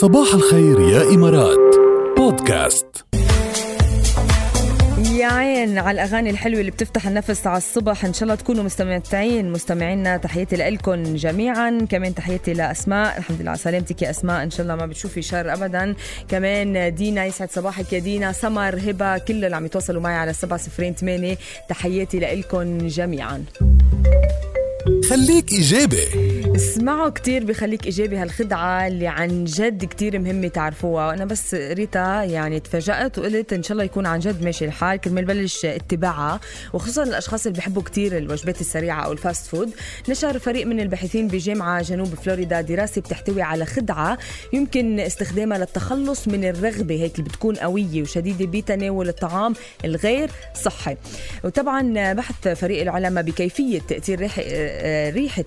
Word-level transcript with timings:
صباح 0.00 0.34
الخير 0.34 0.80
يا 0.80 1.02
إمارات. 1.02 1.76
بودكاست. 2.16 2.86
يا 5.12 5.26
عين 5.26 5.78
على 5.78 6.02
الأغاني 6.02 6.30
الحلوة 6.30 6.60
اللي 6.60 6.70
بتفتح 6.70 7.06
النفس 7.06 7.46
على 7.46 7.56
الصبح. 7.56 8.04
إن 8.04 8.12
شاء 8.12 8.22
الله 8.22 8.34
تكونوا 8.34 8.64
مستمتعين 8.64 9.52
مستمعينا 9.52 10.16
تحياتي 10.16 10.56
لكم 10.56 11.02
جميعا. 11.02 11.86
كمان 11.90 12.14
تحياتي 12.14 12.52
لأسماء. 12.52 13.18
الحمد 13.18 13.40
لله 13.40 13.50
على 13.50 13.58
سلامتك 13.58 14.02
يا 14.02 14.10
أسماء. 14.10 14.42
إن 14.42 14.50
شاء 14.50 14.62
الله 14.62 14.76
ما 14.76 14.86
بتشوفي 14.86 15.22
شر 15.22 15.52
ابدا. 15.52 15.94
كمان 16.28 16.94
دينا 16.94 17.24
يسعد 17.24 17.50
صباحك 17.50 17.92
يا 17.92 17.98
دينا. 17.98 18.32
سمر 18.32 18.74
هبة 18.74 19.18
كل 19.18 19.44
اللي 19.44 19.56
عم 19.56 19.66
يتواصلوا 19.66 20.02
معي 20.02 20.14
على 20.14 20.32
708 20.32 21.36
تحياتي 21.68 22.18
لكم 22.18 22.78
جميعا. 22.78 23.44
خليك 25.10 25.52
إيجابي. 25.52 26.04
اسمعوا 26.56 27.08
كتير 27.08 27.44
بخليك 27.44 27.84
إيجابي 27.86 28.16
هالخدعة 28.16 28.86
اللي 28.86 29.06
عن 29.06 29.44
جد 29.44 29.84
كتير 29.84 30.18
مهمة 30.18 30.48
تعرفوها. 30.48 31.06
وأنا 31.06 31.24
بس 31.24 31.54
قريتها 31.54 32.24
يعني 32.24 32.60
تفاجأت 32.60 33.18
وقلت 33.18 33.52
إن 33.52 33.62
شاء 33.62 33.72
الله 33.72 33.84
يكون 33.84 34.06
عن 34.06 34.18
جد 34.18 34.44
ماشي 34.44 34.64
الحال. 34.64 35.00
كرمال 35.00 35.24
بلش 35.24 35.64
اتباعها 35.64 36.40
وخصوصا 36.72 37.02
الأشخاص 37.02 37.46
اللي 37.46 37.58
بحبوا 37.58 37.82
كتير 37.82 38.16
الوجبات 38.16 38.60
السريعة 38.60 39.04
أو 39.04 39.12
ال 39.12 39.19
fast 39.19 39.46
food 39.46 39.70
نشر 40.08 40.38
فريق 40.38 40.66
من 40.66 40.80
الباحثين 40.80 41.28
بجامعة 41.28 41.82
جنوب 41.82 42.14
فلوريدا 42.14 42.60
دراسة 42.60 43.00
بتحتوي 43.00 43.42
على 43.42 43.66
خدعة 43.66 44.18
يمكن 44.52 45.00
استخدامها 45.00 45.58
للتخلص 45.58 46.28
من 46.28 46.44
الرغبة 46.44 46.94
هيك 46.94 47.18
اللي 47.18 47.28
بتكون 47.30 47.54
قوية 47.54 48.02
وشديدة 48.02 48.46
بتناول 48.46 49.08
الطعام 49.08 49.54
الغير 49.84 50.30
صحي. 50.54 50.96
وطبعا 51.44 52.12
بحث 52.12 52.48
فريق 52.48 52.82
العلماء 52.82 53.24
بكيفية 53.24 53.80
تأثير 53.80 54.20
ريحة 54.20 54.42
ريحة 55.10 55.44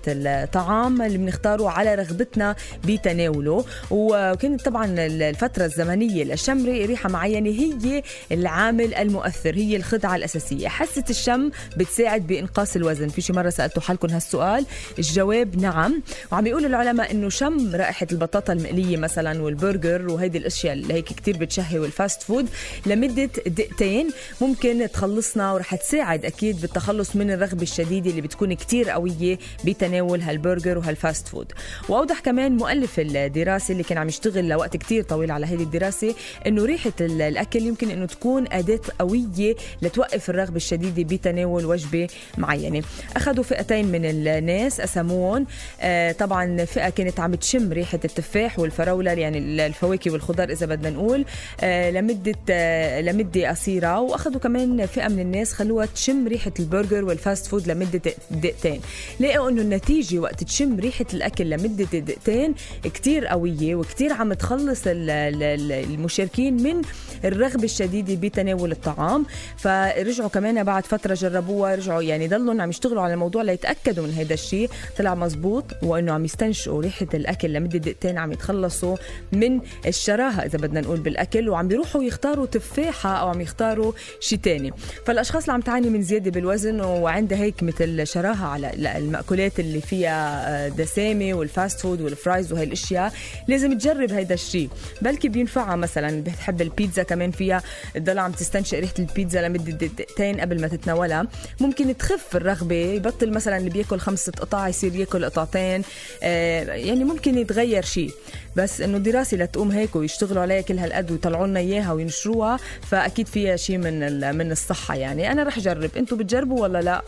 الطعام 0.94 1.06
اللي 1.06 1.18
بنختاره 1.18 1.68
على 1.68 1.94
رغبتنا 1.94 2.56
بتناوله. 2.84 3.64
وكانت 3.90 4.64
طبعا 4.64 4.86
الفترة 4.98 5.64
الزمنية 5.64 6.24
لشم 6.24 6.66
ريحة 6.66 7.08
معينة 7.08 7.50
هي 7.50 8.02
العامل 8.32 8.94
المؤثر 8.94 9.54
هي 9.54 9.76
الخدعة 9.76 10.16
الأساسية. 10.16 10.68
حاسة 10.68 11.04
الشم 11.10 11.50
بتساعد 11.76 12.26
بإنقاص 12.26 12.76
الوزن. 12.76 13.08
في 13.08 13.20
شي 13.20 13.32
مرة 13.32 13.50
سألتوا 13.50 13.82
حالكم 13.82 14.10
هالسؤال؟ 14.10 14.66
الجواب 14.98 15.60
نعم. 15.60 16.02
وعم 16.32 16.46
يقول 16.46 16.66
العلماء 16.66 17.10
إنه 17.10 17.28
شم 17.28 17.74
رائحة 17.76 18.06
البطاطا 18.12 18.52
المقلية 18.52 18.96
مثلا 18.96 19.42
والبرجر 19.42 20.08
وهيدي 20.08 20.38
الأشياء 20.38 20.72
اللي 20.72 20.94
هيك 20.94 21.04
كتير 21.04 21.36
بتشهي 21.36 21.78
وال 21.78 21.93
fast 21.93 22.22
food 22.22 22.48
لمدة 22.86 23.30
دقيقتين 23.46 24.10
ممكن 24.40 24.88
تخلصنا 24.92 25.52
ورح 25.52 25.74
تساعد 25.74 26.24
أكيد 26.24 26.60
بالتخلص 26.60 27.16
من 27.16 27.30
الرغبة 27.30 27.62
الشديدة 27.62 28.10
اللي 28.10 28.20
بتكون 28.20 28.54
كتير 28.54 28.90
قوية 28.90 29.38
بتناول 29.64 30.20
هالبرجر 30.20 30.78
وهال 30.84 31.03
fast 31.03 31.28
food. 31.28 31.52
وأوضح 31.88 32.20
كمان 32.20 32.56
مؤلف 32.56 32.92
الدراسة 32.98 33.72
اللي 33.72 33.82
كان 33.82 33.98
عم 33.98 34.08
يشتغل 34.08 34.48
لوقت 34.48 34.76
كتير 34.76 35.02
طويل 35.02 35.30
على 35.30 35.46
هذه 35.46 35.62
الدراسة 35.62 36.14
إنه 36.46 36.64
ريحة 36.64 36.92
الأكل 37.00 37.62
يمكن 37.62 37.90
إنه 37.90 38.06
تكون 38.06 38.44
أداة 38.52 38.80
قوية 38.98 39.56
لتوقف 39.82 40.30
الرغبة 40.30 40.56
الشديدة 40.56 41.16
بتناول 41.16 41.64
وجبة 41.64 42.08
معينة. 42.38 42.82
أخذوا 43.16 43.44
فئتين 43.44 43.86
من 43.86 44.04
الناس 44.04 44.80
قسموهم 44.80 45.46
آه 45.80 46.12
طبعا 46.12 46.64
فئة 46.64 46.88
كانت 46.88 47.20
عم 47.20 47.34
تشم 47.34 47.72
ريحة 47.72 48.00
التفاح 48.04 48.58
والفراولة 48.58 49.12
يعني 49.12 49.66
الفواكه 49.66 50.10
والخضار 50.10 50.50
إذا 50.50 50.66
بدنا 50.66 50.90
نقول. 50.90 51.24
آه 51.60 51.90
لمدة 51.90 52.34
آه 52.50 53.00
لمدة 53.00 53.48
قصيرة. 53.48 54.00
وأخذوا 54.00 54.40
كمان 54.40 54.86
فئة 54.86 55.08
من 55.08 55.20
الناس 55.20 55.52
خلوها 55.52 55.86
تشم 55.86 56.28
ريحة 56.28 56.52
البرجر 56.60 57.04
وال 57.04 57.18
fast 57.18 57.46
food 57.46 57.68
لمدة 57.68 58.00
دقيقتين. 58.30 58.80
لقوا 59.20 59.50
إنه 59.50 59.62
النتيجة 59.62 60.18
وقت 60.18 60.44
تشم 60.44 60.73
ريحة 60.80 61.06
الأكل 61.14 61.50
لمدة 61.50 61.84
دقيقتين. 61.84 62.54
كتير 62.84 63.26
قوية 63.26 63.74
وكتير 63.74 64.12
عم 64.12 64.32
تخلص 64.32 64.82
المشاركين 64.86 66.62
من 66.62 66.82
الرغبه 67.24 67.64
الشديده 67.64 68.14
بتناول 68.14 68.72
الطعام. 68.72 69.26
فرجعوا 69.56 70.28
كمان 70.28 70.64
بعد 70.64 70.86
فترة 70.86 71.14
جربوها 71.14 71.74
رجعوا 71.74 72.02
يعني 72.02 72.28
ضلوا 72.28 72.62
عم 72.62 72.70
يشتغلوا 72.70 73.02
على 73.02 73.14
الموضوع 73.14 73.42
ليتأكدوا 73.42 74.06
من 74.06 74.12
هذا 74.12 74.34
الشيء. 74.34 74.70
طلع 74.98 75.14
مزبوط 75.14 75.64
وإنه 75.82 76.12
عم 76.12 76.24
يستنشقوا 76.24 76.82
ريحة 76.82 77.06
الأكل 77.14 77.52
لمدة 77.52 77.78
دقيقتين 77.78 78.18
عم 78.18 78.32
يتخلصوا 78.32 78.96
من 79.32 79.60
الشراهة 79.86 80.44
إذا 80.44 80.58
بدنا 80.58 80.80
نقول 80.80 81.00
بالأكل 81.00 81.48
وعم 81.48 81.68
بيروحوا 81.68 82.02
يختاروا 82.02 82.46
تفاحة 82.46 83.14
أو 83.16 83.28
عم 83.28 83.40
يختاروا 83.40 83.92
شيء 84.20 84.38
ثاني 84.38 84.72
فالأشخاص 85.06 85.42
اللي 85.42 85.52
عم 85.52 85.60
تعاني 85.60 85.88
من 85.88 86.02
زيادة 86.02 86.30
بالوزن 86.30 86.80
وعندها 86.80 87.38
هيك 87.38 87.62
مثل 87.62 88.06
شراهة 88.06 88.46
على 88.46 88.96
المأكولات 88.98 89.60
اللي 89.60 89.80
فيها 89.80 90.68
دسامة 90.68 91.34
وال 91.34 91.49
fast 91.49 91.80
food 91.80 92.00
وال 92.00 92.15
fries 92.15 92.52
وهي 92.52 92.64
الأشياء 92.64 93.12
لازم 93.48 93.78
تجرب 93.78 94.12
هيدا 94.12 94.34
الشيء. 94.34 94.68
بلكي 95.02 95.28
بينفعها 95.28 95.76
مثلا؟ 95.76 96.22
بتحب 96.22 96.62
البيتزا 96.62 97.02
كمان 97.14 97.30
فيها 97.30 97.62
تضل 97.94 98.18
عم 98.18 98.32
تستنشق 98.32 98.78
ريحة 98.78 98.94
البيتزا 98.98 99.48
لمدة 99.48 99.72
دقيقتين 99.72 100.40
قبل 100.40 100.60
ما 100.60 100.68
تتناولها. 100.68 101.26
ممكن 101.60 101.96
تخف 101.96 102.36
الرغبة 102.36 102.74
يبطل 102.74 103.30
مثلا 103.30 103.56
اللي 103.56 103.70
بياكل 103.70 103.98
خمسة 103.98 104.32
قطع 104.32 104.68
يصير 104.68 104.94
ياكل 104.94 105.24
قطعتين. 105.24 105.82
يعني 106.22 107.04
ممكن 107.04 107.38
يتغير 107.38 107.84
شيء. 107.84 108.10
بس 108.56 108.80
إنه 108.80 108.98
دراسه 108.98 109.36
لتقوم 109.36 109.70
هيك 109.70 109.96
ويشتغلوا 109.96 110.42
عليها 110.42 110.60
كل 110.60 110.78
هالقد 110.78 111.10
ويطلعوا 111.10 111.46
لنا 111.46 111.60
إياها 111.60 111.92
وينشروها 111.92 112.58
فأكيد 112.90 113.26
فيها 113.26 113.56
شيء 113.56 113.78
من 113.78 114.36
من 114.36 114.52
الصحة 114.52 114.94
يعني. 114.94 115.32
أنا 115.32 115.42
رح 115.42 115.58
أجرب. 115.58 115.90
أنتم 115.96 116.16
بتجربوا 116.16 116.60
ولا 116.62 116.82
لا؟ 116.82 117.02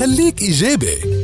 خليك 0.00 0.42
إيجابي. 0.42 1.19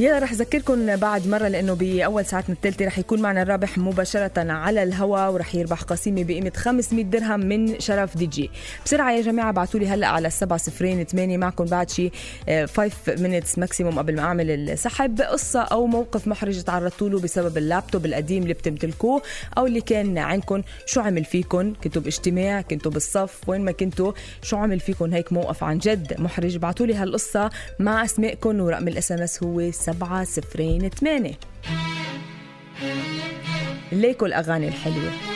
يلا 0.00 0.18
رح 0.18 0.32
أذكركم 0.32 0.96
بعد 0.96 1.26
مرة 1.26 1.48
لأنه 1.48 1.74
بأول 1.74 2.24
ساعتنا 2.24 2.54
الثالثة 2.54 2.84
رح 2.84 2.98
يكون 2.98 3.22
معنا 3.22 3.42
الرابح 3.42 3.78
مباشرة 3.78 4.52
على 4.52 4.82
الهواء 4.82 5.32
ورح 5.32 5.54
يربح 5.54 5.82
قسيمة 5.82 6.24
بقيمة 6.24 6.52
500 6.56 7.04
درهم 7.04 7.40
من 7.40 7.80
شرف 7.80 8.16
دي 8.16 8.26
جي. 8.26 8.50
بسرعة 8.84 9.12
يا 9.12 9.22
جماعة 9.22 9.48
ابعثوا 9.48 9.80
لي 9.80 9.88
هلأ 9.88 10.06
على 10.06 10.30
708 10.30 11.38
معكم 11.38 11.64
بعد 11.64 11.90
شي 11.90 12.10
5 12.48 12.90
minutes 13.08 13.58
maximum 13.58 13.98
قبل 13.98 14.16
ما 14.16 14.22
أعمل 14.22 14.50
السحب. 14.50 15.20
قصة 15.20 15.60
أو 15.60 15.86
موقف 15.86 16.28
محرج 16.28 16.62
تعرضتوا 16.62 17.08
له 17.08 17.20
بسبب 17.20 17.58
اللابتوب 17.58 18.06
القديم 18.06 18.42
اللي 18.42 18.54
بتمتلكوه 18.54 19.22
أو 19.58 19.66
اللي 19.66 19.80
كان 19.80 20.18
عندكم. 20.18 20.62
شو 20.86 21.00
عمل 21.00 21.24
فيكم 21.24 21.72
كنتوا 21.84 22.02
باجتماع؟ 22.02 22.60
كنتوا 22.60 22.92
بالصف؟ 22.92 23.48
وين 23.48 23.60
ما 23.60 23.72
كنتوا 23.72 24.12
شو 24.42 24.56
عمل 24.56 24.80
فيكم 24.80 25.14
هيك 25.14 25.32
موقف 25.32 25.64
عن 25.64 25.78
جد 25.78 26.20
محرج. 26.20 26.56
ابعثوا 26.56 26.86
لي 26.86 26.94
هالقصة 26.94 27.50
مع 27.78 28.04
اسمائكم 28.04 28.60
ورقم 28.60 28.88
ال 28.88 29.12
SMS 29.12 29.42
هو 29.42 29.70
سبعة 29.86 30.24
صفرين 30.24 30.88
ثمانية. 30.88 31.38
ليكوا 33.92 34.26
الأغاني 34.26 34.68
الحلوة. 34.68 35.35